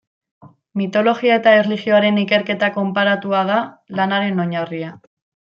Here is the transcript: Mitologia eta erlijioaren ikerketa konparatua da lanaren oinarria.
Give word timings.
Mitologia 0.79 1.35
eta 1.39 1.53
erlijioaren 1.57 2.17
ikerketa 2.21 2.71
konparatua 2.79 3.45
da 3.53 3.61
lanaren 4.01 4.43
oinarria. 4.47 4.93